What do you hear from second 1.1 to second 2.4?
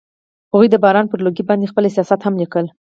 لرګي باندې خپل احساسات هم